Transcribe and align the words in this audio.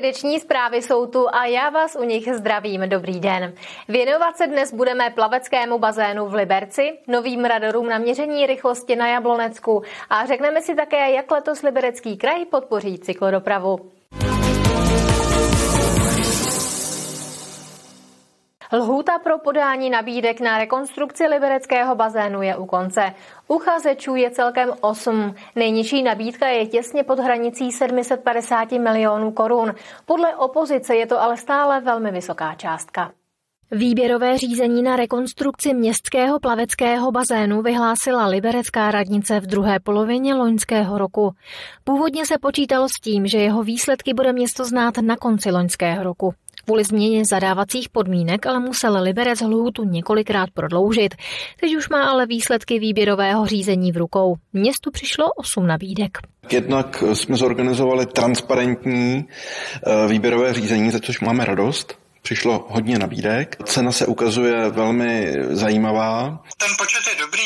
Středeční 0.00 0.40
zprávy 0.40 0.82
jsou 0.82 1.06
tu 1.06 1.34
a 1.34 1.46
já 1.46 1.70
vás 1.70 1.96
u 2.00 2.04
nich 2.04 2.34
zdravím. 2.34 2.88
Dobrý 2.88 3.20
den. 3.20 3.52
Věnovat 3.88 4.36
se 4.36 4.46
dnes 4.46 4.74
budeme 4.74 5.10
plaveckému 5.10 5.78
bazénu 5.78 6.26
v 6.26 6.34
Liberci, 6.34 6.98
novým 7.06 7.44
radarům 7.44 7.88
na 7.88 7.98
měření 7.98 8.46
rychlosti 8.46 8.96
na 8.96 9.08
Jablonecku 9.08 9.82
a 10.10 10.26
řekneme 10.26 10.62
si 10.62 10.74
také, 10.74 11.10
jak 11.10 11.30
letos 11.30 11.62
Liberecký 11.62 12.16
kraj 12.16 12.44
podpoří 12.44 12.98
cyklodopravu. 12.98 13.99
Lhůta 18.72 19.18
pro 19.18 19.38
podání 19.38 19.90
nabídek 19.90 20.40
na 20.40 20.58
rekonstrukci 20.58 21.26
libereckého 21.26 21.94
bazénu 21.94 22.42
je 22.42 22.56
u 22.56 22.66
konce. 22.66 23.14
Uchazečů 23.48 24.16
je 24.16 24.30
celkem 24.30 24.72
8. 24.80 25.34
Nejnižší 25.56 26.02
nabídka 26.02 26.48
je 26.48 26.66
těsně 26.66 27.04
pod 27.04 27.18
hranicí 27.18 27.72
750 27.72 28.72
milionů 28.72 29.30
korun. 29.32 29.74
Podle 30.06 30.36
opozice 30.36 30.96
je 30.96 31.06
to 31.06 31.22
ale 31.22 31.36
stále 31.36 31.80
velmi 31.80 32.10
vysoká 32.10 32.54
částka. 32.54 33.12
Výběrové 33.72 34.38
řízení 34.38 34.82
na 34.82 34.96
rekonstrukci 34.96 35.74
městského 35.74 36.40
plaveckého 36.40 37.12
bazénu 37.12 37.62
vyhlásila 37.62 38.26
liberecká 38.26 38.90
radnice 38.90 39.40
v 39.40 39.46
druhé 39.46 39.80
polovině 39.80 40.34
loňského 40.34 40.98
roku. 40.98 41.30
Původně 41.84 42.26
se 42.26 42.38
počítalo 42.38 42.88
s 42.88 43.00
tím, 43.02 43.26
že 43.26 43.38
jeho 43.38 43.62
výsledky 43.62 44.14
bude 44.14 44.32
město 44.32 44.64
znát 44.64 44.98
na 44.98 45.16
konci 45.16 45.50
loňského 45.50 46.02
roku. 46.02 46.34
Kvůli 46.64 46.84
změně 46.84 47.22
zadávacích 47.30 47.88
podmínek 47.88 48.46
ale 48.46 48.60
musel 48.60 49.02
Liberec 49.02 49.40
lhůtu 49.40 49.84
několikrát 49.84 50.50
prodloužit. 50.54 51.14
Teď 51.60 51.76
už 51.76 51.88
má 51.88 52.04
ale 52.04 52.26
výsledky 52.26 52.78
výběrového 52.78 53.46
řízení 53.46 53.92
v 53.92 53.96
rukou. 53.96 54.34
Městu 54.52 54.90
přišlo 54.90 55.24
8 55.36 55.66
nabídek. 55.66 56.18
Jednak 56.50 57.04
jsme 57.12 57.36
zorganizovali 57.36 58.06
transparentní 58.06 59.24
eh, 59.24 60.08
výběrové 60.08 60.54
řízení, 60.54 60.90
za 60.90 61.00
což 61.00 61.20
máme 61.20 61.44
radost. 61.44 61.98
Přišlo 62.22 62.66
hodně 62.68 62.98
nabídek. 62.98 63.56
Cena 63.64 63.92
se 63.92 64.06
ukazuje 64.06 64.70
velmi 64.70 65.32
zajímavá. 65.50 66.42
Ten 66.56 66.68
počet 66.78 67.12
je 67.12 67.24
dobrý, 67.24 67.42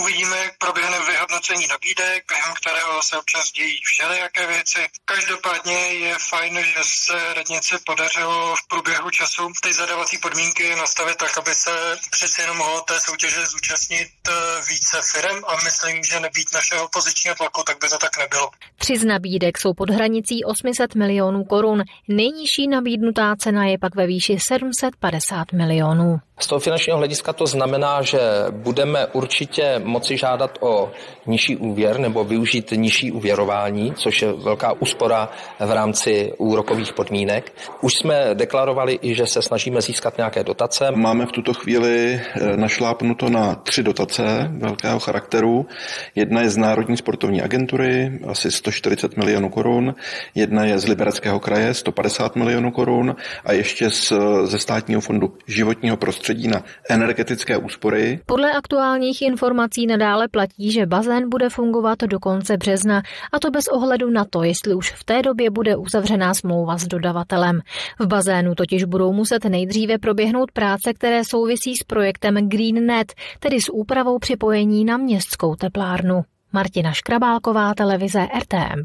Uvidíme, 0.00 0.36
jak 0.38 0.58
proběhne 0.58 0.98
vyhodnocení 1.10 1.66
nabídek, 1.66 2.24
během 2.28 2.54
kterého 2.60 3.02
se 3.02 3.18
občas 3.18 3.52
dějí 3.52 3.78
všelijaké 3.84 4.46
věci. 4.46 4.80
Každopádně 5.04 5.78
je 6.04 6.14
fajn, 6.30 6.54
že 6.64 6.82
se 6.82 7.34
radnici 7.34 7.74
podařilo 7.86 8.56
v 8.56 8.68
průběhu 8.68 9.10
času 9.10 9.42
ty 9.62 9.72
zadávací 9.72 10.18
podmínky 10.18 10.76
nastavit 10.76 11.16
tak, 11.16 11.38
aby 11.38 11.54
se 11.54 11.70
přeci 12.10 12.40
jenom 12.40 12.56
mohlo 12.56 12.80
té 12.80 13.00
soutěže 13.00 13.46
zúčastnit 13.46 14.08
eh, 14.28 14.32
více 14.68 14.96
firm 15.12 15.44
a 15.46 15.52
myslím, 15.64 16.04
že 16.04 16.20
nebýt 16.20 16.52
našeho 16.54 16.88
pozičního 16.88 17.34
tlaku, 17.36 17.62
tak 17.66 17.76
by 17.80 17.88
to 17.88 17.98
tak 17.98 18.18
nebylo. 18.18 18.50
Tři 18.76 18.98
z 18.98 19.04
nabídek 19.04 19.58
jsou 19.58 19.74
pod 19.74 19.90
hranicí 19.90 20.44
800 20.44 20.94
milionů 20.94 21.44
korun. 21.44 21.82
Nejnižší 22.08 22.68
nabídnutá 22.70 23.36
cena 23.36 23.64
je 23.64 23.78
pak 23.78 23.94
ve 23.94 24.06
výši 24.06 24.36
750 24.48 25.52
milionů. 25.52 26.20
Z 26.38 26.46
toho 26.46 26.60
finančního 26.60 26.98
hlediska 26.98 27.32
to 27.32 27.46
znamená, 27.46 28.02
že 28.02 28.20
budeme 28.50 29.06
určitě 29.06 29.80
moci 29.84 30.16
žádat 30.16 30.58
o 30.60 30.90
nižší 31.26 31.56
úvěr 31.56 31.98
nebo 31.98 32.24
využít 32.24 32.72
nižší 32.76 33.12
úvěrování, 33.12 33.94
což 33.94 34.22
je 34.22 34.32
velká 34.32 34.72
úspora 34.72 35.30
v 35.60 35.72
rámci 35.72 36.32
úrokových 36.38 36.92
podmínek. 36.92 37.52
Už 37.80 37.94
jsme 37.94 38.30
deklarovali 38.34 38.98
i, 39.02 39.14
že 39.14 39.26
se 39.26 39.42
snažíme 39.42 39.80
získat 39.80 40.16
nějaké 40.16 40.44
dotace. 40.44 40.90
Máme 40.94 41.26
v 41.26 41.32
tuto 41.32 41.54
chvíli 41.54 42.20
eh, 42.20 42.56
našlápnuto 42.56 43.28
na 43.28 43.54
tři 43.54 43.82
dotace 43.82 44.50
velkého 44.52 44.98
charakteru. 44.98 45.66
Jedna 46.14 46.42
je 46.42 46.50
z 46.50 46.56
Národní 46.56 46.96
sportovní 46.96 47.42
agentury, 47.42 48.18
asi 48.28 48.50
140 48.50 49.16
milionů 49.16 49.48
korun, 49.48 49.94
jedna 50.34 50.64
je 50.64 50.78
z 50.78 50.84
Libereckého 50.88 51.40
kraje, 51.40 51.74
150 51.74 52.36
milionů 52.36 52.70
korun 52.70 53.16
a 53.44 53.52
ještě 53.52 53.90
z, 53.90 54.12
ze 54.44 54.58
státního 54.58 55.00
fondu 55.00 55.34
životního 55.46 55.96
prostředí 55.96 56.27
na 56.34 56.62
energetické 56.90 57.56
úspory. 57.56 58.20
Podle 58.26 58.52
aktuálních 58.52 59.22
informací 59.22 59.86
nadále 59.86 60.28
platí, 60.28 60.72
že 60.72 60.86
bazén 60.86 61.28
bude 61.28 61.48
fungovat 61.50 61.98
do 61.98 62.20
konce 62.20 62.56
března, 62.56 63.02
a 63.32 63.38
to 63.38 63.50
bez 63.50 63.68
ohledu 63.68 64.10
na 64.10 64.24
to, 64.24 64.42
jestli 64.42 64.74
už 64.74 64.92
v 64.92 65.04
té 65.04 65.22
době 65.22 65.50
bude 65.50 65.76
uzavřená 65.76 66.34
smlouva 66.34 66.78
s 66.78 66.86
dodavatelem. 66.86 67.60
V 67.98 68.06
bazénu 68.06 68.54
totiž 68.54 68.84
budou 68.84 69.12
muset 69.12 69.44
nejdříve 69.44 69.98
proběhnout 69.98 70.52
práce, 70.52 70.94
které 70.94 71.24
souvisí 71.24 71.76
s 71.76 71.84
projektem 71.84 72.48
GreenNet, 72.48 73.12
tedy 73.40 73.60
s 73.60 73.72
úpravou 73.72 74.18
připojení 74.18 74.84
na 74.84 74.96
městskou 74.96 75.54
teplárnu. 75.54 76.22
Martina 76.52 76.92
Škrabálková, 76.92 77.74
televize 77.74 78.28
RTM+. 78.38 78.84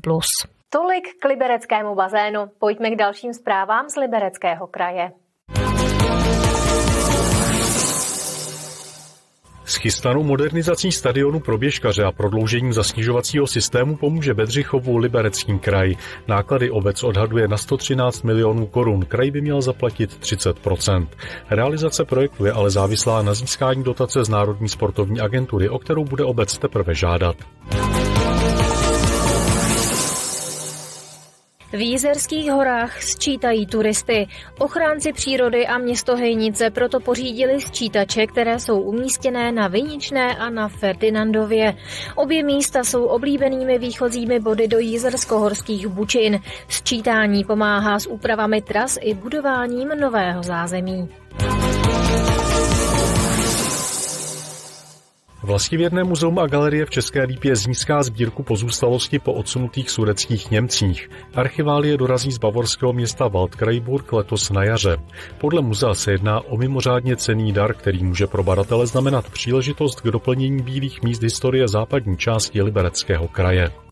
Tolik 0.69 1.03
k 1.19 1.25
libereckému 1.25 1.95
bazénu. 1.95 2.39
Pojďme 2.59 2.91
k 2.91 2.95
dalším 2.95 3.33
zprávám 3.33 3.89
z 3.89 3.95
libereckého 3.95 4.67
kraje. 4.67 5.11
S 9.65 9.75
chystanou 9.75 10.23
modernizací 10.23 10.91
stadionu 10.91 11.39
pro 11.39 11.57
běžkaře 11.57 12.03
a 12.03 12.11
prodloužením 12.11 12.73
zasnižovacího 12.73 13.47
systému 13.47 13.95
pomůže 13.95 14.33
Bedřichovu 14.33 14.97
Liberecký 14.97 15.59
kraj. 15.59 15.95
Náklady 16.27 16.71
obec 16.71 17.03
odhaduje 17.03 17.47
na 17.47 17.57
113 17.57 18.23
milionů 18.23 18.65
korun, 18.65 19.05
kraj 19.05 19.31
by 19.31 19.41
měl 19.41 19.61
zaplatit 19.61 20.17
30% 20.21 21.07
Realizace 21.49 22.05
projektu 22.05 22.45
je 22.45 22.51
ale 22.51 22.69
závislá 22.69 23.21
na 23.21 23.33
získání 23.33 23.83
dotace 23.83 24.25
z 24.25 24.29
Národní 24.29 24.69
sportovní 24.69 25.19
agentury, 25.19 25.69
o 25.69 25.79
kterou 25.79 26.03
bude 26.05 26.23
obec 26.23 26.57
teprve 26.57 26.95
žádat. 26.95 27.35
V 31.73 31.81
Jízerských 31.81 32.51
horách 32.51 33.01
sčítají 33.01 33.65
turisty. 33.65 34.27
Ochránci 34.59 35.13
přírody 35.13 35.67
a 35.67 35.77
město 35.77 36.15
Hejnice 36.15 36.69
proto 36.69 36.99
pořídili 36.99 37.61
sčítače, 37.61 38.27
které 38.27 38.59
jsou 38.59 38.81
umístěné 38.81 39.51
na 39.51 39.67
Viničné 39.67 40.35
a 40.37 40.49
na 40.49 40.67
Ferdinandově. 40.67 41.75
Obě 42.15 42.43
místa 42.43 42.83
jsou 42.83 43.05
oblíbenými 43.05 43.79
výchozími 43.79 44.39
body 44.39 44.67
do 44.67 44.79
jízersko-horských 44.79 45.87
bučin. 45.87 46.39
Sčítání 46.67 47.43
pomáhá 47.43 47.99
s 47.99 48.07
úpravami 48.07 48.61
tras 48.61 48.97
i 49.01 49.13
budováním 49.13 49.89
nového 49.89 50.43
zázemí. 50.43 51.09
Vlastivěrné 55.43 56.03
muzeum 56.03 56.39
a 56.39 56.47
galerie 56.47 56.85
v 56.85 56.89
České 56.89 57.23
Lípě 57.23 57.55
získá 57.55 58.03
sbírku 58.03 58.43
pozůstalosti 58.43 59.19
po 59.19 59.33
odsunutých 59.33 59.89
sudeckých 59.89 60.51
Němcích. 60.51 61.09
Archiválie 61.35 61.97
dorazí 61.97 62.31
z 62.31 62.37
bavorského 62.37 62.93
města 62.93 63.27
Waldkraiburg 63.27 64.13
letos 64.13 64.49
na 64.49 64.63
jaře. 64.63 64.97
Podle 65.37 65.61
muzea 65.61 65.93
se 65.93 66.11
jedná 66.11 66.41
o 66.41 66.57
mimořádně 66.57 67.15
cený 67.15 67.53
dar, 67.53 67.73
který 67.73 68.03
může 68.03 68.27
pro 68.27 68.43
badatele 68.43 68.87
znamenat 68.87 69.29
příležitost 69.29 70.01
k 70.01 70.11
doplnění 70.11 70.61
bílých 70.61 71.03
míst 71.03 71.23
historie 71.23 71.67
západní 71.67 72.17
části 72.17 72.61
Libereckého 72.61 73.27
kraje. 73.27 73.82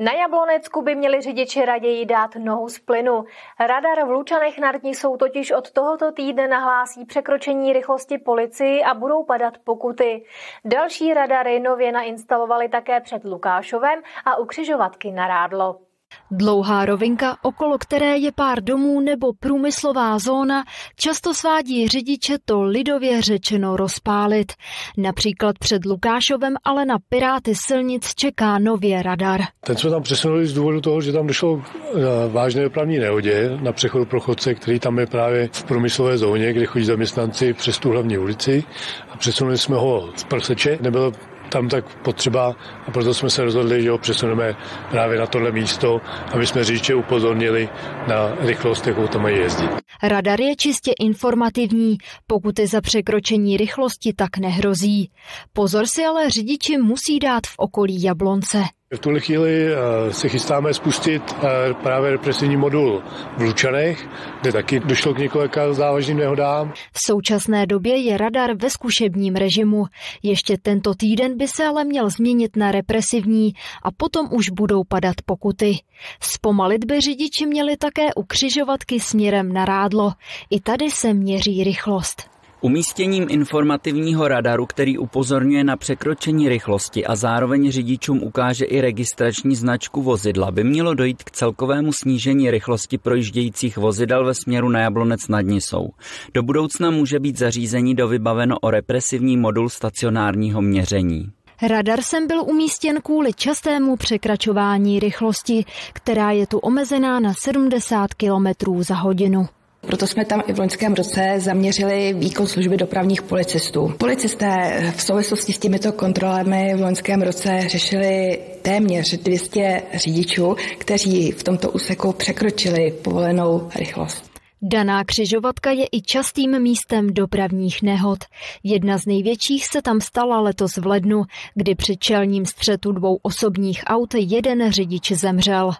Na 0.00 0.12
Jablonecku 0.12 0.82
by 0.82 0.94
měli 0.94 1.20
řidiči 1.20 1.64
raději 1.64 2.06
dát 2.06 2.36
nohu 2.36 2.68
z 2.68 2.78
plynu. 2.78 3.24
Radar 3.60 4.06
v 4.06 4.10
Lučanech 4.10 4.58
na 4.58 4.72
Rtni 4.72 4.94
jsou 4.94 5.16
totiž 5.16 5.50
od 5.52 5.70
tohoto 5.70 6.12
týdne 6.12 6.48
nahlásí 6.48 7.04
překročení 7.04 7.72
rychlosti 7.72 8.18
policii 8.18 8.82
a 8.82 8.94
budou 8.94 9.24
padat 9.24 9.58
pokuty. 9.58 10.24
Další 10.64 11.14
radary 11.14 11.60
nově 11.60 11.92
nainstalovali 11.92 12.68
také 12.68 13.00
před 13.00 13.24
Lukášovem 13.24 14.02
a 14.24 14.36
u 14.36 14.44
křižovatky 14.44 15.12
na 15.12 15.26
Rádlo. 15.26 15.89
Dlouhá 16.30 16.84
rovinka, 16.84 17.36
okolo 17.42 17.78
které 17.78 18.16
je 18.18 18.32
pár 18.32 18.62
domů 18.62 19.00
nebo 19.00 19.32
průmyslová 19.32 20.18
zóna, 20.18 20.64
často 20.96 21.34
svádí 21.34 21.88
řidiče 21.88 22.36
to 22.44 22.62
lidově 22.62 23.22
řečeno 23.22 23.76
rozpálit. 23.76 24.52
Například 24.96 25.58
před 25.58 25.84
Lukášovem 25.84 26.54
ale 26.64 26.84
na 26.84 26.96
Piráty 27.08 27.54
silnic 27.54 28.14
čeká 28.14 28.58
nově 28.58 29.02
radar. 29.02 29.40
Ten 29.60 29.76
jsme 29.76 29.90
tam 29.90 30.02
přesunuli 30.02 30.46
z 30.46 30.54
důvodu 30.54 30.80
toho, 30.80 31.00
že 31.00 31.12
tam 31.12 31.26
došlo 31.26 31.62
eh, 31.62 32.00
vážné 32.28 32.62
dopravní 32.62 32.98
nehodě 32.98 33.58
na 33.62 33.72
přechodu 33.72 34.04
pro 34.04 34.20
chodce, 34.20 34.54
který 34.54 34.78
tam 34.78 34.98
je 34.98 35.06
právě 35.06 35.48
v 35.52 35.64
průmyslové 35.64 36.18
zóně, 36.18 36.52
kde 36.52 36.66
chodí 36.66 36.84
zaměstnanci 36.84 37.52
přes 37.52 37.78
tu 37.78 37.90
hlavní 37.90 38.18
ulici. 38.18 38.64
A 39.10 39.16
přesunuli 39.16 39.58
jsme 39.58 39.76
ho 39.76 40.10
z 40.16 40.24
Prseče, 40.24 40.78
nebylo 40.80 41.12
tam 41.50 41.68
tak 41.68 41.84
potřeba 42.02 42.56
a 42.86 42.90
proto 42.90 43.14
jsme 43.14 43.30
se 43.30 43.44
rozhodli, 43.44 43.82
že 43.82 43.90
ho 43.90 43.98
přesuneme 43.98 44.56
právě 44.90 45.18
na 45.18 45.26
tohle 45.26 45.52
místo, 45.52 46.00
aby 46.32 46.46
jsme 46.46 46.64
řidiče 46.64 46.94
upozornili 46.94 47.68
na 48.08 48.34
rychlost, 48.40 48.86
jakou 48.86 49.06
tam 49.06 49.22
mají 49.22 49.36
jezdit. 49.36 49.70
Radar 50.02 50.40
je 50.40 50.56
čistě 50.56 50.92
informativní, 51.00 51.98
pokuty 52.26 52.66
za 52.66 52.80
překročení 52.80 53.56
rychlosti 53.56 54.12
tak 54.12 54.38
nehrozí. 54.38 55.10
Pozor 55.52 55.86
si 55.86 56.04
ale 56.04 56.30
řidiči 56.30 56.78
musí 56.78 57.18
dát 57.18 57.46
v 57.46 57.54
okolí 57.58 58.02
Jablonce. 58.02 58.62
V 58.94 58.98
tuhle 58.98 59.20
chvíli 59.20 59.66
eh, 59.66 60.12
se 60.12 60.28
chystáme 60.28 60.74
spustit 60.74 61.22
eh, 61.32 61.74
právě 61.74 62.10
represivní 62.10 62.56
modul 62.56 63.02
v 63.36 63.42
Lučanech, 63.42 64.08
kde 64.40 64.52
taky 64.52 64.80
došlo 64.80 65.14
k 65.14 65.18
několika 65.18 65.72
závažným 65.72 66.16
nehodám. 66.16 66.72
V 66.92 67.00
současné 67.00 67.66
době 67.66 67.96
je 67.96 68.16
radar 68.18 68.56
ve 68.56 68.70
zkušebním 68.70 69.36
režimu. 69.36 69.84
Ještě 70.22 70.58
tento 70.62 70.94
týden 70.94 71.36
by 71.36 71.48
se 71.48 71.66
ale 71.66 71.84
měl 71.84 72.10
změnit 72.10 72.56
na 72.56 72.72
represivní 72.72 73.52
a 73.82 73.90
potom 73.90 74.28
už 74.32 74.50
budou 74.50 74.84
padat 74.84 75.16
pokuty. 75.26 75.78
Zpomalit 76.20 76.84
by 76.84 77.00
řidiči 77.00 77.46
měli 77.46 77.76
také 77.76 78.14
u 78.14 78.22
křižovatky 78.22 79.00
směrem 79.00 79.52
na 79.52 79.64
rádlo. 79.64 80.12
I 80.50 80.60
tady 80.60 80.90
se 80.90 81.14
měří 81.14 81.64
rychlost. 81.64 82.39
Umístěním 82.62 83.26
informativního 83.30 84.28
radaru, 84.28 84.66
který 84.66 84.98
upozorňuje 84.98 85.64
na 85.64 85.76
překročení 85.76 86.48
rychlosti 86.48 87.06
a 87.06 87.16
zároveň 87.16 87.70
řidičům 87.70 88.22
ukáže 88.22 88.64
i 88.64 88.80
registrační 88.80 89.56
značku 89.56 90.02
vozidla, 90.02 90.50
by 90.50 90.64
mělo 90.64 90.94
dojít 90.94 91.24
k 91.24 91.30
celkovému 91.30 91.92
snížení 91.92 92.50
rychlosti 92.50 92.98
projíždějících 92.98 93.76
vozidel 93.76 94.24
ve 94.24 94.34
směru 94.34 94.68
na 94.68 94.80
Jablonec 94.80 95.28
nad 95.28 95.40
Nisou. 95.40 95.90
Do 96.34 96.42
budoucna 96.42 96.90
může 96.90 97.18
být 97.18 97.38
zařízení 97.38 97.94
dovybaveno 97.94 98.58
o 98.58 98.70
represivní 98.70 99.36
modul 99.36 99.68
stacionárního 99.68 100.62
měření. 100.62 101.30
Radar 101.62 102.02
sem 102.02 102.26
byl 102.26 102.42
umístěn 102.42 103.00
kvůli 103.02 103.32
častému 103.32 103.96
překračování 103.96 105.00
rychlosti, 105.00 105.64
která 105.92 106.30
je 106.30 106.46
tu 106.46 106.58
omezená 106.58 107.20
na 107.20 107.34
70 107.34 108.14
km 108.14 108.82
za 108.82 108.94
hodinu. 108.94 109.48
Proto 109.80 110.06
jsme 110.06 110.24
tam 110.24 110.42
i 110.46 110.52
v 110.52 110.58
loňském 110.58 110.94
roce 110.94 111.34
zaměřili 111.36 112.14
výkon 112.18 112.46
služby 112.46 112.76
dopravních 112.76 113.22
policistů. 113.22 113.94
Policisté 113.98 114.82
v 114.96 115.02
souvislosti 115.02 115.52
s 115.52 115.58
těmito 115.58 115.92
kontrolami 115.92 116.74
v 116.76 116.80
loňském 116.80 117.22
roce 117.22 117.68
řešili 117.68 118.38
téměř 118.62 119.18
200 119.18 119.82
řidičů, 119.94 120.56
kteří 120.78 121.32
v 121.32 121.42
tomto 121.42 121.70
úseku 121.70 122.12
překročili 122.12 122.92
povolenou 123.02 123.68
rychlost. 123.74 124.30
Daná 124.62 125.04
křižovatka 125.04 125.70
je 125.70 125.86
i 125.92 126.02
častým 126.02 126.62
místem 126.62 127.14
dopravních 127.14 127.82
nehod. 127.82 128.18
Jedna 128.62 128.98
z 128.98 129.06
největších 129.06 129.66
se 129.66 129.82
tam 129.82 130.00
stala 130.00 130.40
letos 130.40 130.76
v 130.76 130.86
lednu, 130.86 131.22
kdy 131.54 131.74
při 131.74 131.96
čelním 131.96 132.46
střetu 132.46 132.92
dvou 132.92 133.18
osobních 133.22 133.82
aut 133.86 134.14
jeden 134.14 134.72
řidič 134.72 135.12
zemřel. 135.12 135.72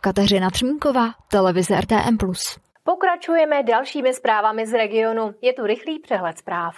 Kateřina 0.00 0.50
Třmínková, 0.50 1.10
televize 1.30 1.80
RTM+. 1.80 2.18
Pokračujeme 2.88 3.62
dalšími 3.62 4.14
zprávami 4.14 4.66
z 4.66 4.72
regionu. 4.72 5.34
Je 5.42 5.52
tu 5.52 5.66
rychlý 5.66 5.98
přehled 5.98 6.38
zpráv. 6.38 6.74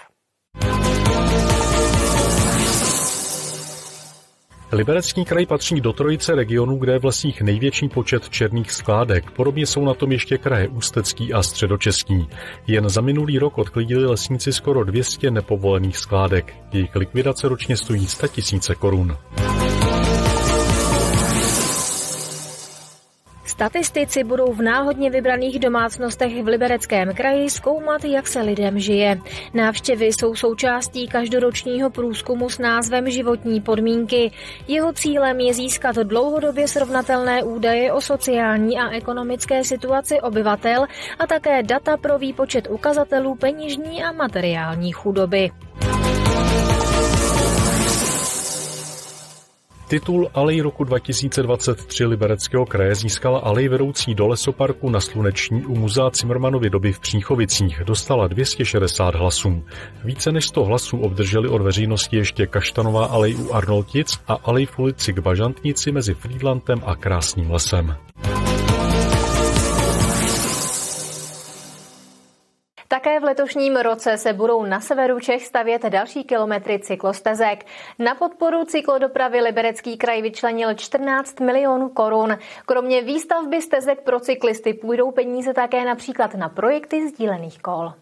Liberecký 4.73 5.25
kraj 5.25 5.47
patří 5.47 5.81
do 5.81 5.93
trojice 5.93 6.35
regionů, 6.35 6.77
kde 6.77 6.93
je 6.93 6.99
v 6.99 7.05
lesích 7.05 7.43
největší 7.43 7.89
počet 7.89 8.29
černých 8.29 8.73
skládek. 8.73 9.31
Podobně 9.31 9.67
jsou 9.67 9.85
na 9.85 9.95
tom 9.95 10.13
ještě 10.13 10.39
kraje 10.39 10.69
Ústecký 10.69 11.33
a 11.33 11.43
Středočeský. 11.43 12.29
Jen 12.67 12.89
za 12.89 13.01
minulý 13.01 13.39
rok 13.39 13.59
odklidili 13.59 14.07
lesníci 14.07 14.53
skoro 14.53 14.85
200 14.85 15.31
nepovolených 15.31 15.97
skládek. 15.97 16.55
Jejich 16.73 16.97
likvidace 16.97 17.49
ročně 17.49 17.77
stojí 17.77 18.07
100 18.07 18.29
tisíce 18.29 18.75
korun. 18.75 19.17
Statistici 23.61 24.25
budou 24.25 24.53
v 24.53 24.63
náhodně 24.63 25.11
vybraných 25.11 25.59
domácnostech 25.59 26.43
v 26.43 26.47
Libereckém 26.47 27.15
kraji 27.15 27.51
zkoumat, 27.51 28.05
jak 28.05 28.27
se 28.29 28.41
lidem 28.41 28.79
žije. 28.79 29.19
Návštěvy 29.55 30.07
jsou 30.07 30.35
součástí 30.35 31.09
každoročního 31.09 31.91
průzkumu 31.91 32.51
s 32.51 32.59
názvem 32.59 33.11
Životní 33.11 33.61
podmínky. 33.61 34.33
Jeho 34.69 34.93
cílem 34.93 35.41
je 35.41 35.55
získat 35.55 35.97
dlouhodobě 35.97 36.69
srovnatelné 36.69 37.43
údaje 37.43 37.93
o 37.93 38.01
sociální 38.01 38.79
a 38.79 38.91
ekonomické 38.91 39.65
situaci 39.65 40.21
obyvatel 40.21 40.87
a 41.19 41.27
také 41.27 41.63
data 41.63 41.97
pro 41.97 42.19
výpočet 42.19 42.69
ukazatelů 42.71 43.35
peněžní 43.35 44.05
a 44.05 44.13
materiální 44.13 44.93
chudoby. 44.93 45.51
Titul 49.91 50.31
Alej 50.35 50.61
roku 50.61 50.85
2023 50.85 52.07
Libereckého 52.07 52.67
kraje 52.67 52.95
získala 52.95 53.39
alej 53.39 53.69
vedoucí 53.69 54.15
do 54.15 54.27
lesoparku 54.27 54.91
na 54.91 55.01
Sluneční 55.01 55.67
u 55.67 55.75
muzea 55.75 56.11
Cimrmanovy 56.11 56.71
doby 56.71 56.93
v 56.93 57.01
Příchovicích. 57.01 57.83
Dostala 57.87 58.29
260 58.29 59.15
hlasů. 59.15 59.63
Více 60.05 60.33
než 60.33 60.49
100 60.49 60.65
hlasů 60.65 60.99
obdrželi 60.99 61.49
od 61.49 61.63
veřejnosti 61.63 62.17
ještě 62.17 62.47
Kaštanová 62.47 63.07
alej 63.07 63.35
u 63.35 63.53
Arnoltic 63.53 64.19
a 64.29 64.35
alej 64.45 64.67
v 64.67 64.79
ulici 64.79 65.13
k 65.13 65.19
Bažantnici 65.19 65.93
mezi 65.93 66.15
Friedlandem 66.15 66.83
a 66.87 66.97
Krásným 66.97 67.51
lesem. 67.51 67.95
Také 72.93 73.21
v 73.21 73.25
letošním 73.25 73.77
roce 73.77 74.19
se 74.19 74.33
budou 74.33 74.65
na 74.65 74.81
severu 74.81 75.21
Čech 75.21 75.47
stavět 75.47 75.83
další 75.83 76.25
kilometry 76.25 76.79
cyklostezek. 76.79 77.67
Na 77.99 78.15
podporu 78.15 78.65
cyklodopravy 78.65 79.41
Liberecký 79.41 79.97
kraj 79.97 80.23
vyčlenil 80.23 80.75
14 80.75 81.41
milionů 81.41 81.89
korun. 81.89 82.39
Kromě 82.67 83.03
výstavby 83.03 83.63
stezek 83.63 84.01
pro 84.03 84.21
cyklisty 84.21 84.75
půjdou 84.75 85.11
peníze 85.11 85.55
také 85.55 85.85
například 85.85 86.35
na 86.35 86.49
projekty 86.49 87.09
sdílených 87.09 87.63
kol. 87.63 87.93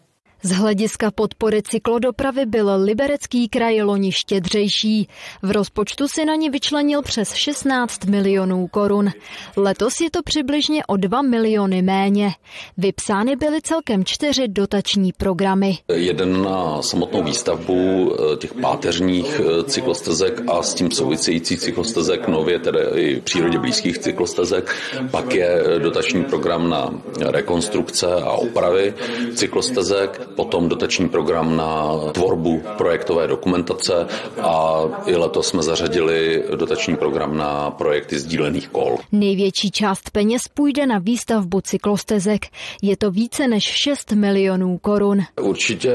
Z 0.43 0.51
hlediska 0.51 1.11
podpory 1.11 1.61
cyklodopravy 1.61 2.45
byl 2.45 2.69
liberecký 2.83 3.49
kraj 3.49 3.81
loni 3.81 4.11
štědřejší. 4.11 5.07
V 5.41 5.51
rozpočtu 5.51 6.07
si 6.07 6.25
na 6.25 6.35
ně 6.35 6.49
vyčlenil 6.49 7.01
přes 7.01 7.33
16 7.33 8.05
milionů 8.05 8.67
korun. 8.67 9.09
Letos 9.57 10.01
je 10.01 10.11
to 10.11 10.23
přibližně 10.23 10.85
o 10.85 10.97
2 10.97 11.21
miliony 11.21 11.81
méně. 11.81 12.31
Vypsány 12.77 13.35
byly 13.35 13.61
celkem 13.61 14.05
čtyři 14.05 14.47
dotační 14.47 15.13
programy. 15.13 15.77
Jeden 15.93 16.43
na 16.43 16.81
samotnou 16.81 17.23
výstavbu 17.23 18.11
eh, 18.13 18.37
těch 18.37 18.53
páteřních 18.53 19.39
eh, 19.39 19.63
cyklostezek 19.63 20.41
a 20.47 20.63
s 20.63 20.73
tím 20.73 20.91
související 20.91 21.57
cyklostezek, 21.57 22.27
nově 22.27 22.59
tedy 22.59 22.79
i 22.95 23.21
přírodě 23.21 23.59
blízkých 23.59 23.97
cyklostezek. 23.97 24.75
Pak 25.11 25.33
je 25.33 25.63
dotační 25.77 26.23
program 26.23 26.69
na 26.69 26.93
rekonstrukce 27.19 28.07
a 28.07 28.31
opravy 28.31 28.93
cyklostezek 29.35 30.28
potom 30.35 30.69
dotační 30.69 31.09
program 31.09 31.57
na 31.57 31.97
tvorbu 32.11 32.61
projektové 32.77 33.27
dokumentace 33.27 34.07
a 34.41 34.81
i 35.05 35.15
letos 35.15 35.47
jsme 35.47 35.63
zařadili 35.63 36.43
dotační 36.55 36.95
program 36.95 37.37
na 37.37 37.71
projekty 37.71 38.19
sdílených 38.19 38.69
kol. 38.69 38.97
Největší 39.11 39.71
část 39.71 40.09
peněz 40.09 40.41
půjde 40.53 40.85
na 40.85 40.99
výstavbu 40.99 41.61
cyklostezek. 41.61 42.45
Je 42.81 42.97
to 42.97 43.11
více 43.11 43.47
než 43.47 43.63
6 43.63 44.11
milionů 44.11 44.77
korun. 44.77 45.21
Určitě 45.41 45.93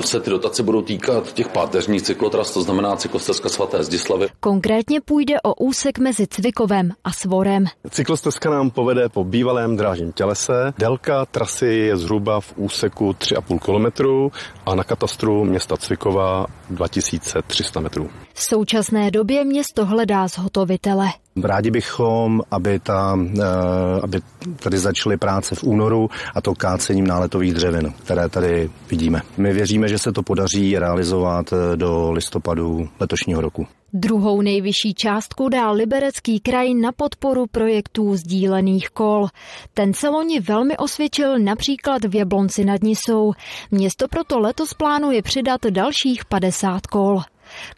se 0.00 0.20
ty 0.20 0.30
dotace 0.30 0.62
budou 0.62 0.82
týkat 0.82 1.32
těch 1.32 1.48
páteřních 1.48 2.02
cyklotras, 2.02 2.54
to 2.54 2.62
znamená 2.62 2.96
cyklostezka 2.96 3.48
svaté 3.48 3.84
Zdislavy. 3.84 4.26
Konkrétně 4.40 5.00
půjde 5.00 5.34
o 5.42 5.54
úsek 5.54 5.98
mezi 5.98 6.26
Cvikovem 6.26 6.90
a 7.04 7.12
Svorem. 7.12 7.64
Cyklostezka 7.90 8.50
nám 8.50 8.70
povede 8.70 9.08
po 9.08 9.24
bývalém 9.24 9.76
drážním 9.76 10.12
tělese. 10.12 10.72
Délka 10.78 11.26
trasy 11.26 11.66
je 11.66 11.96
zhruba 11.96 12.40
v 12.40 12.52
úseku 12.56 13.10
3,5 13.10 13.49
kilometrů 13.58 14.32
a 14.66 14.74
na 14.74 14.84
katastru 14.84 15.44
města 15.44 15.76
Cvikova 15.76 16.46
2300 16.70 17.80
metrů. 17.80 18.10
V 18.34 18.42
současné 18.42 19.10
době 19.10 19.44
město 19.44 19.86
hledá 19.86 20.28
zhotovitele. 20.28 21.08
Rádi 21.36 21.70
bychom, 21.70 22.42
aby, 22.50 22.78
ta, 22.78 23.18
eh, 23.38 24.00
aby 24.02 24.20
tady 24.62 24.78
začaly 24.78 25.16
práce 25.16 25.54
v 25.54 25.64
únoru 25.64 26.10
a 26.34 26.40
to 26.40 26.54
kácením 26.54 27.06
náletových 27.06 27.54
dřevin, 27.54 27.92
které 28.04 28.28
tady 28.28 28.70
vidíme. 28.90 29.22
My 29.36 29.52
věříme, 29.52 29.88
že 29.88 29.98
se 29.98 30.12
to 30.12 30.22
podaří 30.22 30.78
realizovat 30.78 31.52
eh, 31.52 31.76
do 31.76 32.12
listopadu 32.12 32.88
letošního 33.00 33.40
roku. 33.40 33.66
Druhou 33.92 34.42
nejvyšší 34.42 34.94
částku 34.94 35.48
dá 35.48 35.70
Liberecký 35.70 36.40
kraj 36.40 36.74
na 36.74 36.92
podporu 36.92 37.46
projektů 37.46 38.16
sdílených 38.16 38.90
kol. 38.90 39.26
Ten 39.74 39.94
se 39.94 40.08
loni 40.08 40.40
velmi 40.40 40.76
osvědčil 40.76 41.38
například 41.38 42.04
v 42.04 42.14
Jablonci 42.14 42.64
nad 42.64 42.82
Nisou. 42.82 43.32
Město 43.70 44.08
proto 44.08 44.38
letos 44.38 44.74
plánuje 44.74 45.22
přidat 45.22 45.60
dalších 45.70 46.24
50 46.24 46.86
kol. 46.86 47.20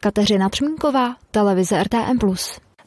Kateřina 0.00 0.49
Třmínková, 0.49 1.16
televize 1.30 1.82
RTM+. 1.85 2.18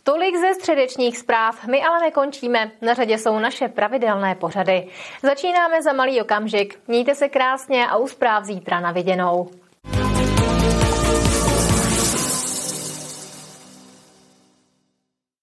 Tolik 0.08 0.36
ze 0.38 0.54
středečních 0.54 1.18
zpráv, 1.18 1.68
my 1.68 1.84
ale 1.84 2.00
nekončíme. 2.00 2.72
Na 2.82 2.94
řadě 2.94 3.18
jsou 3.18 3.40
naše 3.40 3.68
pravidelné 3.68 4.36
pořady. 4.36 4.88
Začínáme 5.24 5.82
za 5.82 5.94
malý 5.94 6.22
okamžik. 6.22 6.80
Mějte 6.88 7.16
se 7.16 7.30
krásně 7.30 7.88
a 7.88 7.98
u 7.98 8.08
zpráv 8.08 8.44
zítra 8.44 8.80
na 8.80 8.92
viděnou. 8.92 9.50